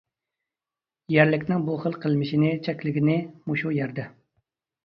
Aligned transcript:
يەرلىكنىڭ 1.15 1.67
بۇ 1.67 1.77
خىل 1.83 1.97
قىلمىشنى 2.05 2.51
چەكلىگىنى 2.69 3.19
مۇشۇ 3.51 3.75
يەردە. 3.81 4.09